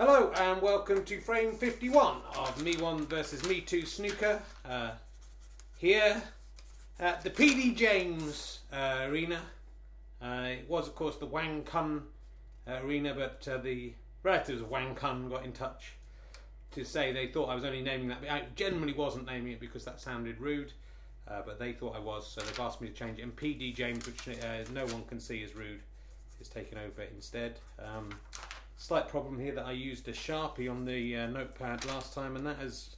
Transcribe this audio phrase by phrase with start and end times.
[0.00, 4.40] Hello and welcome to frame 51 of Me 1 versus Me 2 snooker.
[4.64, 4.92] Uh,
[5.76, 6.22] here
[6.98, 9.42] at the PD James uh, Arena.
[10.22, 12.04] Uh, it was, of course, the Wang Kun
[12.66, 13.92] Arena, but uh, the
[14.22, 15.92] relatives of Wang Kun got in touch
[16.70, 18.22] to say they thought I was only naming that.
[18.30, 20.72] I generally wasn't naming it because that sounded rude,
[21.28, 23.22] uh, but they thought I was, so they've asked me to change it.
[23.22, 25.82] And PD James, which uh, no one can see as rude,
[26.40, 27.58] is taken over instead.
[27.78, 28.08] Um,
[28.90, 32.44] slight problem here that I used a sharpie on the uh, notepad last time, and
[32.44, 32.96] that has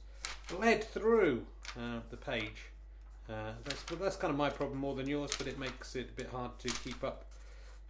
[0.49, 1.45] bled through
[1.77, 2.71] uh, the page.
[3.29, 6.13] Uh, that's, that's kind of my problem more than yours, but it makes it a
[6.13, 7.25] bit hard to keep up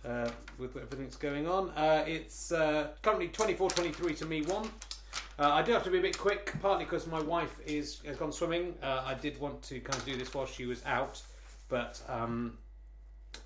[0.04, 1.70] uh, with everything that's going on.
[1.78, 4.64] Uh, it's uh, currently 24 23 to me 1.
[5.40, 8.18] Uh, I do have to be a bit quick, partly because my wife is has
[8.18, 8.74] gone swimming.
[8.84, 11.22] I did want to kind of do this while she was out,
[11.70, 12.58] but um,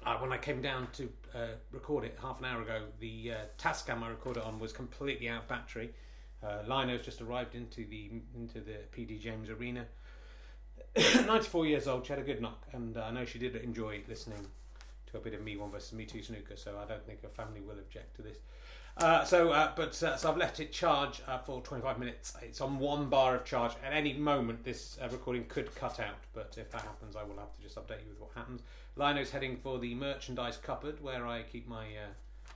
[0.06, 3.36] uh, when I came down to uh, record it half an hour ago, the uh,
[3.58, 5.92] Tascam I recorded on was completely out of battery.
[6.44, 9.86] Uh, Lino's just arrived into the into the PD James Arena.
[10.98, 14.46] 94 years old, she had a good knock, and I know she did enjoy listening
[15.12, 16.56] to a bit of me one versus me two snooker.
[16.56, 18.38] So I don't think her family will object to this.
[19.00, 22.36] Uh, so, uh, but uh, so I've left it charge uh, for 25 minutes.
[22.42, 23.74] It's on one bar of charge.
[23.86, 26.18] At any moment, this uh, recording could cut out.
[26.34, 28.62] But if that happens, I will have to just update you with what happens.
[28.96, 32.56] Lino's heading for the merchandise cupboard where I keep my uh,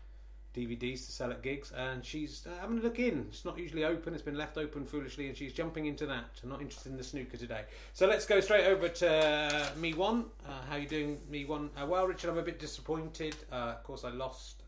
[0.56, 3.28] DVDs to sell at gigs, and she's having a look in.
[3.30, 6.26] It's not usually open; it's been left open foolishly, and she's jumping into that.
[6.42, 7.66] I'm not interested in the snooker today.
[7.94, 10.26] So let's go straight over to me one.
[10.68, 11.70] How you doing, me one?
[11.88, 13.36] Well, Richard, I'm a bit disappointed.
[13.52, 14.64] Of course, I lost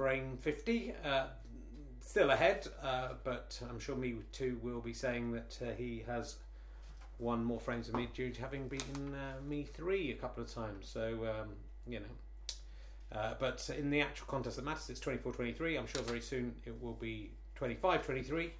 [0.00, 0.94] frame 50.
[1.04, 1.24] Uh,
[2.00, 6.36] still ahead, uh, but I'm sure me two will be saying that uh, he has
[7.18, 10.50] won more frames than me due to having beaten uh, me three a couple of
[10.50, 10.88] times.
[10.90, 11.50] So um,
[11.86, 12.06] you know.
[13.12, 15.76] Uh, but in the actual contest that matters, it's 24 23.
[15.76, 18.52] I'm sure very soon it will be 25 23.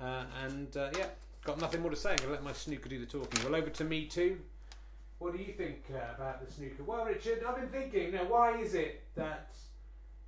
[0.00, 1.08] Uh, and yeah,
[1.44, 2.12] got nothing more to say.
[2.12, 3.44] I'm going to let my snooker do the talking.
[3.44, 4.38] Well, over to me too.
[5.18, 6.84] What do you think about the snooker?
[6.84, 9.50] Well, Richard, I've been thinking, now, why is it that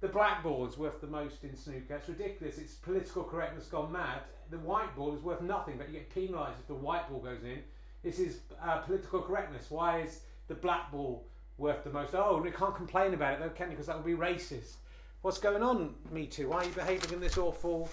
[0.00, 1.96] the black ball is worth the most in snooker?
[1.96, 2.58] It's ridiculous.
[2.58, 4.20] It's political correctness gone mad.
[4.50, 7.42] The white ball is worth nothing, but you get penalised if the white ball goes
[7.42, 7.62] in.
[8.02, 9.70] This is uh, political correctness.
[9.70, 11.26] Why is the black ball
[11.58, 12.14] worth the most?
[12.14, 13.72] Oh, we can't complain about it though, can you?
[13.72, 14.74] Because that would be racist.
[15.22, 16.50] What's going on, Me Too?
[16.50, 17.88] Why are you behaving in this awful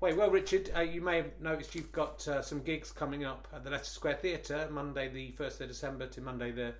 [0.00, 0.12] way?
[0.12, 3.64] Well, Richard, uh, you may have noticed you've got uh, some gigs coming up at
[3.64, 6.74] the Leicester Square Theatre, Monday the 1st of December to Monday the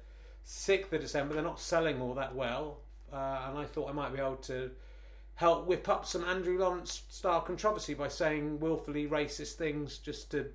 [0.47, 1.35] 6th of December.
[1.35, 2.83] They're not selling all that well,
[3.17, 4.71] uh, and I thought I might be able to
[5.35, 10.47] help whip up some Andrew Lawrence style controversy by saying willfully racist things just to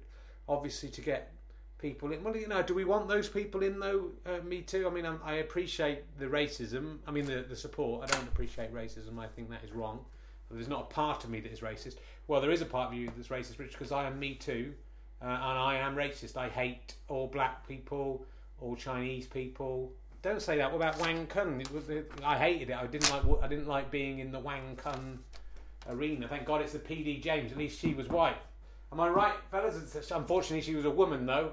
[0.47, 1.33] obviously to get
[1.79, 2.23] people in.
[2.23, 4.11] Well, you know, do we want those people in though?
[4.25, 4.88] Uh, me too.
[4.88, 6.97] I mean, I'm, I appreciate the racism.
[7.07, 8.03] I mean, the the support.
[8.03, 9.17] I don't appreciate racism.
[9.19, 10.05] I think that is wrong.
[10.49, 11.95] There's not a part of me that is racist.
[12.28, 14.73] Well, there is a part of you that's racist, Rich, because I am me too,
[15.22, 16.35] uh, and I am racist.
[16.35, 18.25] I hate all black people,
[18.59, 19.93] all Chinese people.
[20.22, 20.72] Don't say that.
[20.72, 21.64] What about Wang Kun?
[22.24, 22.76] I hated it.
[22.76, 23.44] I didn't like.
[23.44, 25.20] I didn't like being in the Wang Kun
[25.90, 26.28] arena.
[26.28, 27.52] Thank God it's the PD James.
[27.52, 28.38] At least she was white.
[28.92, 30.12] Am I right, fellas?
[30.12, 31.52] Unfortunately, she was a woman though,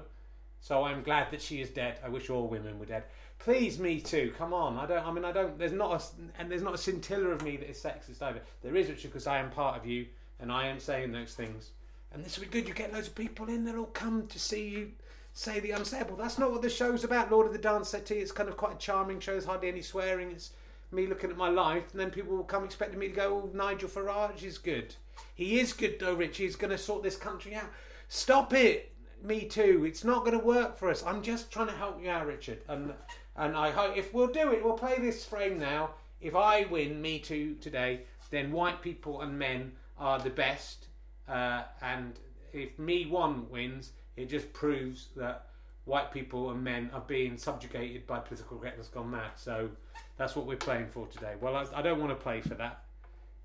[0.59, 1.97] so I'm glad that she is dead.
[2.03, 3.05] I wish all women were dead.
[3.39, 4.33] Please, me too.
[4.37, 4.77] Come on.
[4.77, 5.05] I don't.
[5.05, 5.57] I mean, I don't.
[5.57, 8.41] There's not a and there's not a scintilla of me that is sexist either.
[8.61, 10.05] There is, Richard, because I am part of you
[10.39, 11.71] and I am saying those things.
[12.13, 12.67] And this will be good.
[12.67, 13.65] You get loads of people in.
[13.65, 14.91] They'll all come to see you
[15.39, 16.17] say the unsayable.
[16.17, 17.31] That's not what the show's about.
[17.31, 18.19] Lord of the Dance Settee.
[18.19, 19.31] It's kind of quite a charming show.
[19.31, 20.31] There's hardly any swearing.
[20.31, 20.51] It's
[20.91, 23.43] me looking at my life, and then people will come expecting me to go.
[23.43, 24.93] Oh, Nigel Farage is good.
[25.35, 26.37] He is good though, Rich.
[26.37, 27.69] He's going to sort this country out.
[28.09, 28.91] Stop it.
[29.23, 29.85] Me too.
[29.85, 31.05] It's not going to work for us.
[31.05, 32.59] I'm just trying to help you out, Richard.
[32.67, 32.93] And
[33.37, 35.91] and I hope if we'll do it, we'll play this frame now.
[36.19, 40.87] If I win Me Too today, then white people and men are the best.
[41.29, 42.19] Uh, and
[42.51, 45.45] if Me One wins, it just proves that
[45.85, 49.31] white people and men are being subjugated by political correctness gone mad.
[49.37, 49.69] So
[50.17, 51.35] that's what we're playing for today.
[51.39, 52.83] Well, I, I don't want to play for that.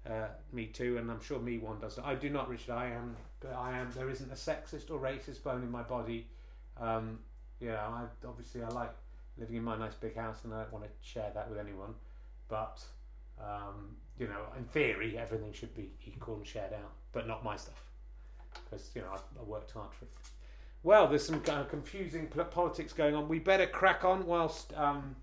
[0.04, 1.98] Uh, me too, and I'm sure me one does.
[2.02, 2.72] I do not, Richard.
[2.72, 3.90] I am, but I am.
[3.94, 6.26] There isn't a sexist or racist bone in my body.
[6.78, 7.20] Um,
[7.60, 8.92] you know, I obviously I like
[9.38, 11.94] living in my nice big house, and I don't want to share that with anyone.
[12.48, 12.84] But
[13.40, 17.56] um, you know, in theory, everything should be equal and shared out, but not my
[17.56, 17.82] stuff,
[18.64, 20.10] because you know I, I worked hard for it.
[20.84, 23.26] Well, there's some of confusing politics going on.
[23.26, 25.16] We better crack on whilst um,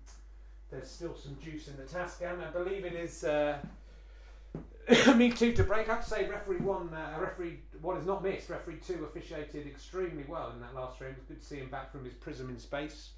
[0.72, 2.44] there's still some juice in the Tascam.
[2.44, 3.22] I believe it is.
[3.22, 3.58] Uh,
[5.16, 5.88] me too to break.
[5.88, 8.50] I have to say, referee one, uh, referee one is not missed.
[8.50, 11.12] Referee two officiated extremely well in that last frame.
[11.12, 13.10] It was good to see him back from his prism in space.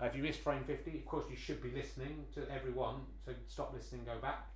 [0.00, 3.00] Uh, if you missed frame 50, of course you should be listening to everyone.
[3.26, 4.46] So stop listening, go back.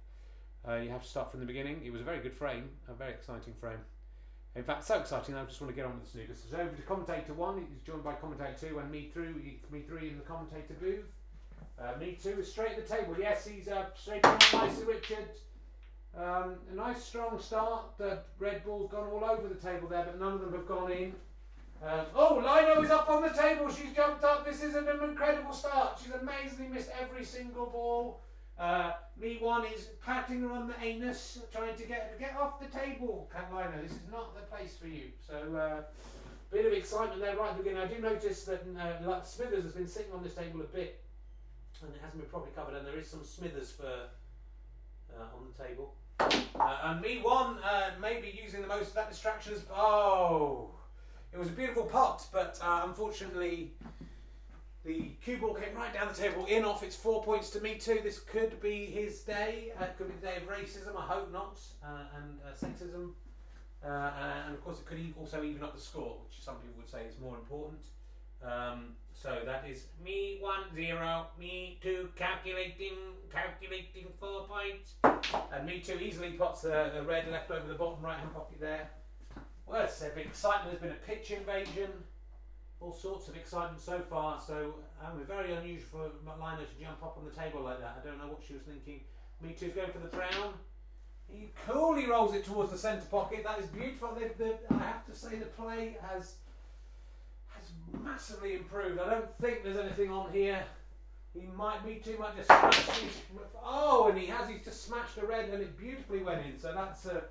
[0.66, 1.80] Uh, you have to start from the beginning.
[1.84, 3.80] It was a very good frame, a very exciting frame.
[4.54, 5.34] In fact, so exciting.
[5.34, 6.34] I just want to get on with the snooker.
[6.34, 7.66] So over to commentator one.
[7.70, 9.34] He's joined by commentator two, and me through
[9.70, 11.06] me three in the commentator booth.
[11.80, 13.16] Uh, me two is straight at the table.
[13.18, 15.28] Yes, he's uh, straight on nicely, Richard.
[16.16, 17.96] Um, a nice strong start.
[17.96, 20.92] The red ball's gone all over the table there, but none of them have gone
[20.92, 21.14] in.
[21.82, 23.72] Um, oh, Lino is up on the table.
[23.72, 24.44] She's jumped up.
[24.44, 25.98] This is an incredible start.
[26.02, 28.20] She's amazingly missed every single ball.
[28.58, 32.78] Uh, me one is patting her on the anus, trying to get get off the
[32.78, 33.82] table, Catalina.
[33.82, 35.10] This is not the place for you.
[35.26, 35.82] So, uh,
[36.50, 37.82] bit of excitement there right at the beginning.
[37.82, 41.00] I do notice that uh, Smithers has been sitting on this table a bit,
[41.82, 42.76] and it hasn't been properly covered.
[42.76, 45.94] And there is some Smithers for uh, on the table.
[46.20, 50.70] Uh, and me one uh, maybe using the most of that distraction as oh,
[51.32, 53.72] it was a beautiful pot, but uh, unfortunately
[54.84, 56.82] the cue ball came right down the table, in off.
[56.82, 58.00] It's four points to me too.
[58.02, 59.72] This could be his day.
[59.80, 60.96] Uh, it could be the day of racism.
[60.96, 63.12] I hope not, uh, and uh, sexism,
[63.84, 64.10] uh,
[64.44, 67.02] and of course it could also even up the score, which some people would say
[67.08, 67.80] is more important.
[68.44, 72.96] Um, so that is me one zero, me two calculating,
[73.32, 74.94] calculating four points,
[75.52, 78.58] and me two easily pots the, the red left over the bottom right hand pocket
[78.60, 78.90] there.
[79.64, 80.80] Well, it's a big excitement.
[80.80, 81.90] There's been a pitch invasion
[82.82, 84.40] all sorts of excitement so far.
[84.44, 84.74] So
[85.04, 88.02] um, very unusual for Lino to jump up on the table like that.
[88.02, 89.00] I don't know what she was thinking.
[89.40, 90.54] Me too's going for the brown.
[91.28, 93.44] He coolly rolls it towards the centre pocket.
[93.44, 94.14] That is beautiful.
[94.14, 96.34] The, the, I have to say the play has
[97.48, 97.70] has
[98.02, 99.00] massively improved.
[99.00, 100.62] I don't think there's anything on here.
[101.32, 102.36] He might be too much.
[102.36, 102.50] Just
[103.64, 104.48] oh, and he has.
[104.48, 106.58] He's just smashed a red, and it beautifully went in.
[106.58, 107.24] So that's a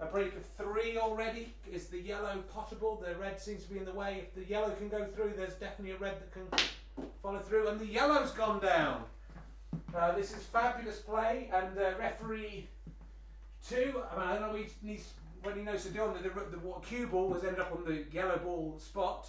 [0.00, 1.54] a break of three already.
[1.70, 3.02] Is the yellow potable?
[3.04, 4.22] The red seems to be in the way.
[4.22, 7.68] If the yellow can go through, there's definitely a red that can follow through.
[7.68, 9.04] And the yellow's gone down.
[9.94, 11.50] Uh, this is fabulous play.
[11.52, 12.68] And uh, referee
[13.68, 15.00] two, I, mean, I don't know he
[15.42, 17.84] what he knows to do on the, the, the cue ball has ended up on
[17.84, 19.26] the yellow ball spot,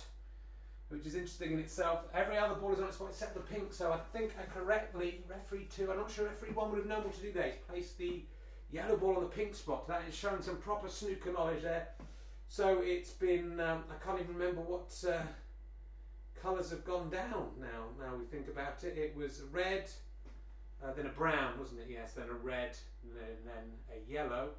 [0.89, 2.01] which is interesting in itself.
[2.13, 3.71] Every other ball is on its spot except the pink.
[3.71, 7.03] So I think I correctly, referee two, I'm not sure referee one would have known
[7.03, 7.43] what to do there.
[7.43, 8.23] He's placed the
[8.71, 9.87] Yellow ball on the pink spot.
[9.87, 11.89] That is showing some proper snooker knowledge there.
[12.47, 15.21] So it's been, um, I can't even remember what uh,
[16.41, 17.85] colours have gone down now.
[17.99, 18.97] Now we think about it.
[18.97, 19.89] It was red,
[20.83, 21.87] uh, then a brown, wasn't it?
[21.89, 24.49] Yes, then a red, and then, then a yellow.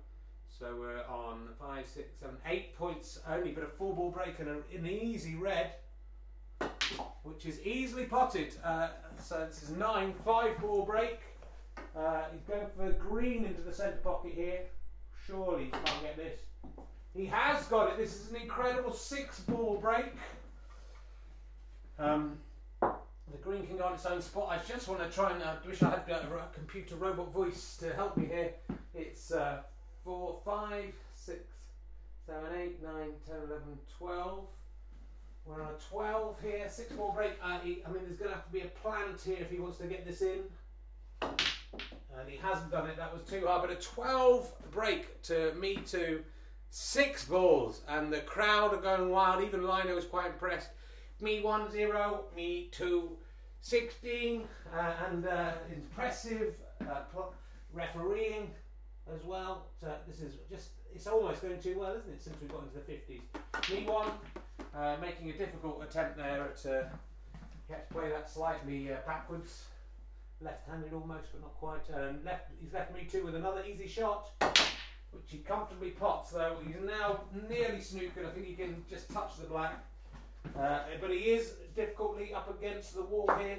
[0.58, 4.48] So we're on five, six, seven, eight points only, but a four ball break and
[4.48, 5.72] a, an easy red,
[7.22, 8.54] which is easily potted.
[8.62, 8.88] Uh,
[9.18, 11.18] so this is nine, five ball break.
[11.96, 14.60] Uh, he's going for green into the centre pocket here.
[15.26, 16.40] Surely he can't get this.
[17.14, 17.98] He has got it.
[17.98, 20.06] This is an incredible six ball break.
[21.98, 22.38] Um,
[22.80, 24.48] the green can go on its own spot.
[24.50, 27.92] I just want to try and uh, wish I had a, computer robot voice to
[27.94, 28.52] help me here.
[28.94, 29.58] It's uh,
[30.04, 30.84] 4, 5,
[31.14, 31.38] 6,
[32.26, 32.92] 7, 8, 9,
[33.26, 33.60] 10, 11,
[33.98, 34.44] 12.
[35.44, 37.32] We're on a 12 here, 6 ball break.
[37.42, 39.58] Uh, he, I mean, there's going to have to be a plant here if he
[39.58, 40.40] wants to get this in
[42.18, 42.96] and he hasn't done it.
[42.96, 43.62] That was too hard.
[43.62, 46.22] But a 12 break to me to
[46.70, 49.42] six balls, and the crowd are going wild.
[49.42, 50.68] Even Lino was quite impressed.
[51.20, 53.16] Me 1 0, me 2
[53.60, 54.42] 16,
[54.74, 57.02] uh, and uh, impressive uh,
[57.72, 58.50] refereeing
[59.14, 59.66] as well.
[59.80, 62.74] So this is just, it's almost going too well, isn't it, since we got into
[62.74, 63.70] the 50s.
[63.70, 64.08] Me 1
[64.76, 69.64] uh, making a difficult attempt there to, uh, play that slightly uh, backwards
[70.42, 71.82] left-handed almost, but not quite.
[71.94, 74.30] Um, left, he's left me too with another easy shot,
[75.10, 76.30] which he comfortably pots.
[76.30, 78.26] Though he's now nearly snookered.
[78.26, 79.84] I think he can just touch the black,
[80.58, 83.58] uh, but he is difficultly up against the wall here.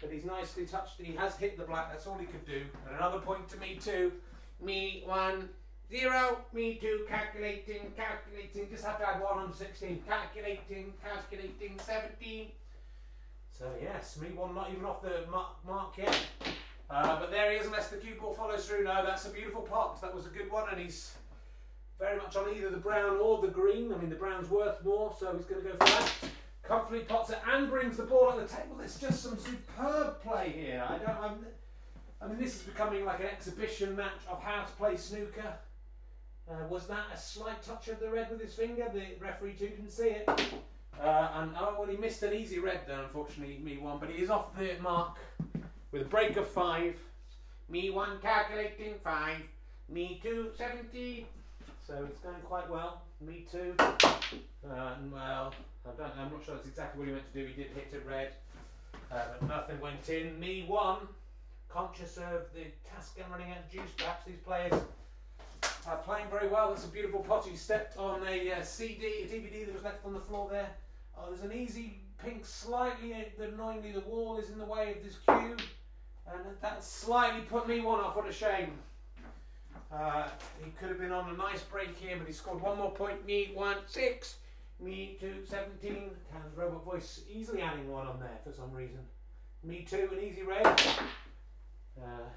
[0.00, 1.00] But he's nicely touched.
[1.00, 1.90] He has hit the black.
[1.90, 2.62] That's all he could do.
[2.86, 4.12] And another point to me too.
[4.60, 5.48] Me one
[5.90, 6.38] zero.
[6.52, 7.04] Me two.
[7.08, 7.92] Calculating.
[7.96, 8.70] Calculating.
[8.70, 10.02] Just have to add one on sixteen.
[10.06, 10.92] Calculating.
[11.02, 11.78] Calculating.
[11.80, 12.52] Seventeen.
[13.58, 16.16] So yes, me one not even off the mark, mark yet.
[16.90, 18.84] Uh, but there he is, unless the cue ball follows through.
[18.84, 20.00] No, that's a beautiful pot.
[20.00, 21.12] That was a good one, and he's
[21.98, 23.92] very much on either the brown or the green.
[23.92, 26.12] I mean, the brown's worth more, so he's going to go for that.
[26.62, 28.76] Comfortably pots it and brings the ball on the table.
[28.78, 30.84] There's just some superb play here.
[30.88, 31.20] I don't.
[31.20, 31.46] I'm,
[32.22, 35.54] I mean, this is becoming like an exhibition match of how to play snooker.
[36.48, 38.88] Uh, was that a slight touch of the red with his finger?
[38.92, 40.28] The referee too didn't see it.
[41.02, 44.22] Uh, and oh well, he missed an easy red there, unfortunately, me one, but he
[44.22, 45.16] is off the mark
[45.92, 46.96] with a break of five.
[47.68, 49.38] Me one calculating five.
[49.88, 51.26] Me two seventy.
[51.86, 53.02] So it's going quite well.
[53.20, 53.74] Me two.
[53.78, 55.54] Uh, well,
[55.86, 55.90] I.
[56.20, 57.46] I'm not sure that's exactly what he meant to do.
[57.46, 58.32] He did hit a red,
[59.10, 60.38] uh, but nothing went in.
[60.38, 61.08] Me one.
[61.68, 63.90] conscious of the task and running out of juice.
[63.96, 64.72] Perhaps these players
[65.86, 66.70] are playing very well.
[66.70, 67.46] That's a beautiful pot.
[67.46, 70.68] He stepped on a uh, CD, a DVD that was left on the floor there.
[71.20, 75.02] Oh, there's an easy pink, slightly uh, annoyingly, the wall is in the way of
[75.02, 75.56] this cue,
[76.26, 78.16] and that slightly put me one off.
[78.16, 78.72] What a shame.
[79.92, 80.28] Uh,
[80.62, 83.26] he could have been on a nice break here, but he scored one more point.
[83.26, 84.36] Me one six.
[84.80, 86.10] Me two seventeen.
[86.30, 89.00] Cam's robot voice easily adding one on there for some reason.
[89.64, 90.66] Me too, an easy red.
[92.00, 92.28] Uh,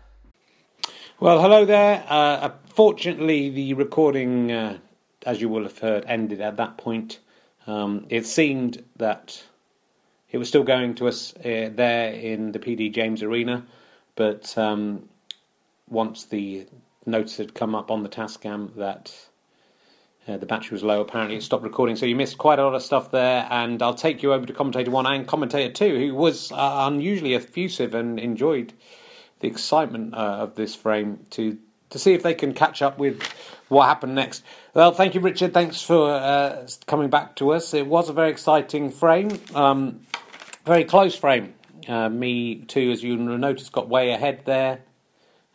[1.19, 2.03] well, hello there.
[2.07, 4.79] Uh, fortunately, the recording, uh,
[5.25, 7.19] as you will have heard, ended at that point.
[7.67, 9.43] Um, it seemed that
[10.31, 13.65] it was still going to us uh, there in the PD James Arena,
[14.15, 15.09] but um,
[15.89, 16.65] once the
[17.05, 19.13] notice had come up on the Tascam that
[20.27, 21.01] uh, the battery was low.
[21.01, 23.47] Apparently, it stopped recording, so you missed quite a lot of stuff there.
[23.49, 27.33] And I'll take you over to commentator one and commentator two, who was uh, unusually
[27.33, 28.73] effusive and enjoyed
[29.39, 31.57] the excitement uh, of this frame to
[31.89, 33.21] to see if they can catch up with
[33.71, 34.43] what happened next.
[34.73, 35.53] Well, thank you, Richard.
[35.53, 37.73] Thanks for uh, coming back to us.
[37.73, 40.01] It was a very exciting frame, um,
[40.65, 41.53] very close frame.
[41.87, 44.81] Uh, me too, as you notice, got way ahead there.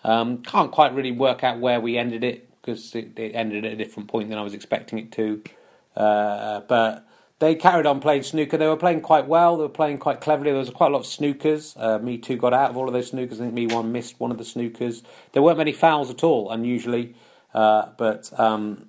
[0.02, 3.72] Um, can't quite really work out where we ended it because it, it, ended at
[3.72, 5.42] a different point than I was expecting it to.
[5.94, 7.06] Uh, but
[7.38, 8.56] they carried on playing snooker.
[8.56, 9.58] They were playing quite well.
[9.58, 10.52] They were playing quite cleverly.
[10.52, 11.78] There was quite a lot of snookers.
[11.78, 13.34] Uh, me too got out of all of those snookers.
[13.34, 15.02] I think me one missed one of the snookers.
[15.32, 17.14] There weren't many fouls at all, unusually.
[17.54, 18.88] Uh, but um,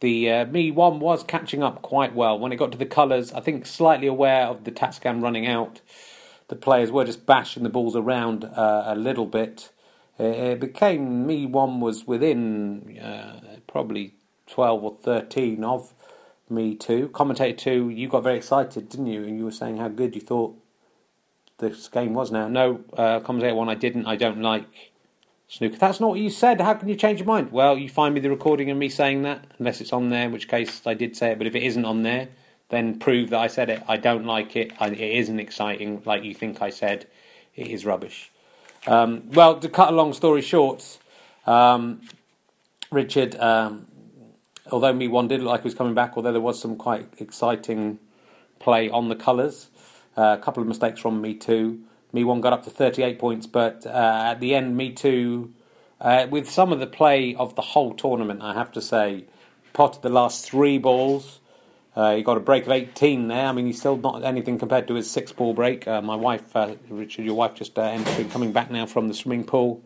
[0.00, 3.32] the uh, me one was catching up quite well when it got to the colours.
[3.32, 5.80] I think slightly aware of the Tascam running out.
[6.48, 9.70] The players were just bashing the balls around uh, a little bit.
[10.18, 14.14] It became me one was within uh, probably
[14.46, 15.94] twelve or thirteen of
[16.50, 17.08] me two.
[17.08, 19.22] Commentator two, you got very excited, didn't you?
[19.22, 20.56] And you were saying how good you thought
[21.58, 22.30] this game was.
[22.30, 24.06] Now, no, uh, commentator one, I didn't.
[24.06, 24.89] I don't like
[25.50, 25.76] snooker.
[25.76, 26.60] That's not what you said.
[26.60, 27.50] How can you change your mind?
[27.50, 30.32] Well, you find me the recording of me saying that, unless it's on there, in
[30.32, 31.38] which case I did say it.
[31.38, 32.28] But if it isn't on there,
[32.68, 33.82] then prove that I said it.
[33.88, 34.72] I don't like it.
[34.78, 37.06] I, it isn't exciting like you think I said.
[37.56, 38.30] It is rubbish.
[38.86, 40.98] Um, well, to cut a long story short,
[41.46, 42.00] um,
[42.92, 43.88] Richard, um,
[44.70, 47.08] although me one did look like he was coming back, although there was some quite
[47.18, 47.98] exciting
[48.60, 49.68] play on the colours,
[50.16, 51.80] uh, a couple of mistakes from me two.
[52.12, 55.52] Me one got up to 38 points, but uh, at the end, me two,
[56.00, 59.24] uh, with some of the play of the whole tournament, I have to say,
[59.72, 61.40] potted the last three balls.
[61.94, 63.46] Uh, he got a break of 18 there.
[63.46, 65.86] I mean, he's still not anything compared to his six ball break.
[65.86, 69.14] Uh, my wife, uh, Richard, your wife, just uh, entering, coming back now from the
[69.14, 69.82] swimming pool.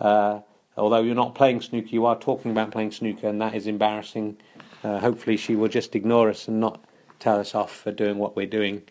[0.00, 4.36] Although you're not playing snooker, you are talking about playing snooker, and that is embarrassing.
[4.82, 6.84] Hopefully, she will just ignore us and not
[7.18, 8.82] tell us off for doing what we're doing.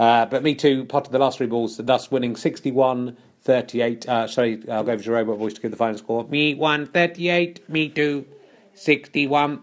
[0.00, 4.04] Uh, but me too, potted the last three balls, thus winning 61 38.
[4.04, 6.24] sorry, I'll go over to Robot Voice to give the final score.
[6.24, 8.24] Me 1 38, me 2
[8.72, 9.60] 61.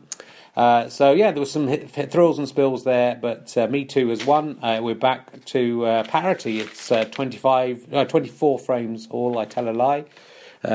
[0.55, 3.83] Uh, so yeah, there was some hit, hit thrills and spills there, but uh, Me
[3.83, 4.59] Too has won.
[4.61, 6.59] Uh, we're back to uh, parity.
[6.59, 9.39] It's uh, 25, 24 frames all.
[9.39, 10.05] I tell a lie.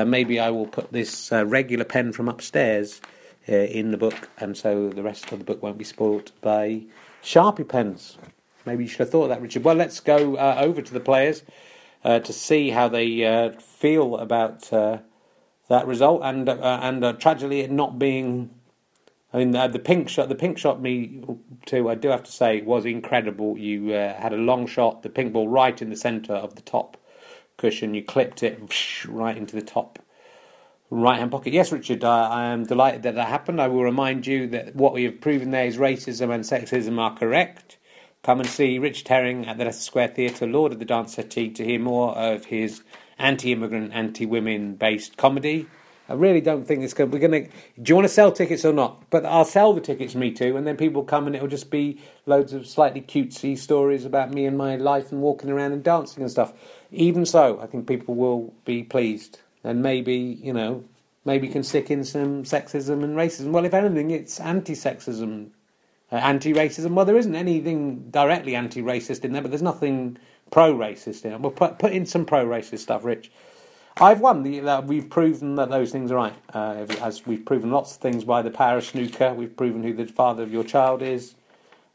[0.05, 2.99] maybe I will put this regular pen from upstairs
[3.47, 6.81] in the book, and so the rest of the book won't be spoilt by
[7.23, 8.17] Sharpie pens.
[8.65, 9.63] Maybe you should have thought of that, Richard.
[9.63, 11.43] Well, let's go over to the players
[12.03, 14.69] to see how they feel about
[15.69, 18.49] that result, and and tragically it not being
[19.33, 21.23] I mean, uh, the pink shot, the pink shot, me
[21.65, 21.89] too.
[21.89, 23.57] I do have to say, was incredible.
[23.57, 26.61] You uh, had a long shot, the pink ball right in the centre of the
[26.61, 26.97] top
[27.57, 27.95] cushion.
[27.95, 29.97] You clipped it right into the top
[30.91, 31.51] right hand pocket.
[31.51, 33.59] Yes, Richard, uh, I am delighted that that happened.
[33.59, 37.17] I will remind you that what we have proven there is racism and sexism are
[37.17, 37.77] correct.
[38.23, 41.49] Come and see Rich Herring at the Leicester Square Theatre, Lord of the Dance Settee,
[41.49, 42.81] to hear more of his
[43.19, 45.67] anti-immigrant, anti-women based comedy.
[46.07, 47.11] I really don't think it's going.
[47.11, 47.49] We're going to.
[47.81, 49.09] Do you want to sell tickets or not?
[49.09, 51.69] But I'll sell the tickets, me too, and then people will come and it'll just
[51.69, 55.83] be loads of slightly cutesy stories about me and my life and walking around and
[55.83, 56.53] dancing and stuff.
[56.91, 60.85] Even so, I think people will be pleased, and maybe you know,
[61.25, 63.51] maybe can stick in some sexism and racism.
[63.51, 65.49] Well, if anything, it's anti-sexism,
[66.13, 66.91] uh, anti-racism.
[66.91, 70.17] Well, there isn't anything directly anti-racist in there, but there's nothing
[70.51, 71.39] pro-racist in it.
[71.41, 73.31] We'll put put in some pro-racist stuff, Rich.
[73.97, 74.43] I've won.
[74.43, 76.35] The, uh, we've proven that those things are right.
[76.53, 79.33] Uh, as we've proven lots of things by the power of snooker.
[79.33, 81.35] We've proven who the father of your child is.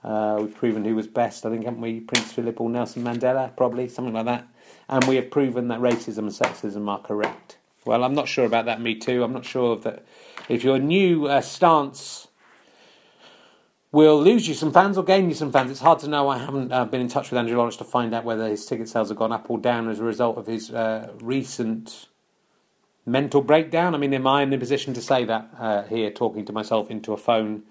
[0.04, 1.44] Uh, we've proven who was best.
[1.44, 2.00] I think haven't we?
[2.00, 4.46] Prince Philip or Nelson Mandela, probably something like that.
[4.88, 7.58] And we have proven that racism and sexism are correct.
[7.84, 8.80] Well, I'm not sure about that.
[8.80, 9.24] Me too.
[9.24, 10.04] I'm not sure that
[10.48, 12.27] if your new uh, stance
[13.90, 15.70] will lose you some fans or gain you some fans.
[15.70, 16.28] It's hard to know.
[16.28, 18.88] I haven't uh, been in touch with Andrew Lawrence to find out whether his ticket
[18.88, 22.08] sales have gone up or down as a result of his uh, recent
[23.06, 23.94] mental breakdown.
[23.94, 26.90] I mean, am I in the position to say that uh, here, talking to myself
[26.90, 27.62] into a phone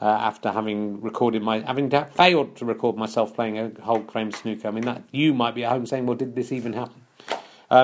[0.00, 4.68] uh, after having recorded my, having failed to record myself playing a whole frame snooker?
[4.68, 7.02] I mean, that you might be at home saying, "Well, did this even happen?"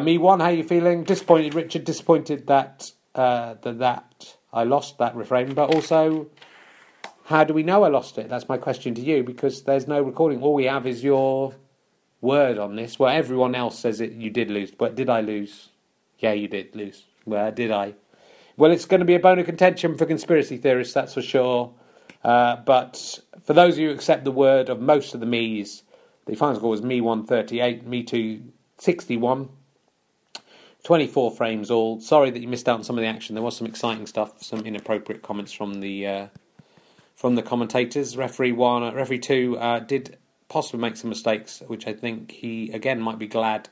[0.04, 1.04] Me one, how are you feeling?
[1.04, 1.84] Disappointed, Richard.
[1.84, 6.28] Disappointed that uh, that that I lost that refrain, but also
[7.24, 8.28] how do we know I lost it?
[8.28, 10.42] That's my question to you because there's no recording.
[10.42, 11.54] All we have is your
[12.20, 12.98] word on this.
[12.98, 14.12] Well, everyone else says it.
[14.12, 15.68] You did lose, but did I lose?
[16.18, 17.04] Yeah, you did lose.
[17.24, 17.94] Where did I?
[18.56, 21.72] Well, it's going to be a bone of contention for conspiracy theorists, that's for sure.
[22.22, 25.82] Uh, but for those of you who accept the word of most of the me's,
[26.26, 29.48] the final score was me 138, me 261.
[30.84, 32.00] 24 frames all.
[32.00, 33.34] Sorry that you missed out on some of the action.
[33.34, 36.26] There was some exciting stuff, some inappropriate comments from the uh,
[37.22, 38.16] from the commentators.
[38.16, 43.00] Referee one, referee two uh, did possibly make some mistakes, which I think he again
[43.00, 43.68] might be glad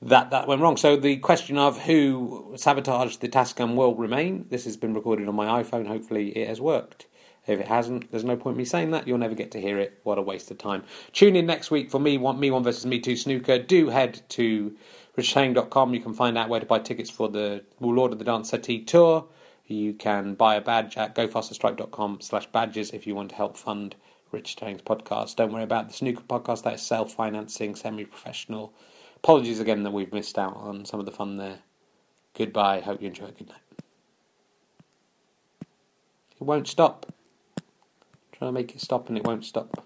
[0.00, 0.76] that that went wrong.
[0.76, 4.46] So the question of who sabotaged the Tascam will remain.
[4.50, 5.88] This has been recorded on my iPhone.
[5.88, 7.08] Hopefully, it has worked.
[7.48, 9.08] If it hasn't, there's no point me saying that.
[9.08, 9.98] You'll never get to hear it.
[10.04, 10.84] What a waste of time.
[11.12, 13.58] Tune in next week for me one me one versus me two snooker.
[13.58, 14.76] Do head to
[15.16, 15.92] richardherring.com.
[15.92, 18.84] You can find out where to buy tickets for the Lord of the Dance Settee
[18.84, 19.26] tour.
[19.68, 23.96] You can buy a badge at gofasterstripe.com slash badges if you want to help fund
[24.32, 25.36] Rich Tang's podcast.
[25.36, 26.62] Don't worry about the snooker podcast.
[26.62, 28.72] That is self-financing, semi-professional.
[29.16, 31.58] Apologies again that we've missed out on some of the fun there.
[32.32, 32.80] Goodbye.
[32.80, 33.36] Hope you enjoy it.
[33.36, 33.58] Good night.
[36.40, 37.12] It won't stop.
[38.32, 39.76] Try to make it stop and it won't stop.